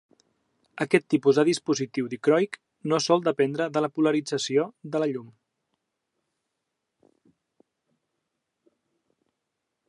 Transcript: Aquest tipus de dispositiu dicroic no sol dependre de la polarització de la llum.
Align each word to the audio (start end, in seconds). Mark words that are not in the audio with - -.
Aquest 0.83 1.03
tipus 1.13 1.39
de 1.39 1.43
dispositiu 1.49 2.07
dicroic 2.13 2.57
no 2.93 2.99
sol 3.07 3.21
dependre 3.27 3.67
de 3.75 3.83
la 3.85 3.91
polarització 3.99 4.65
de 4.95 5.03
la 5.05 5.11
llum. 5.13 5.29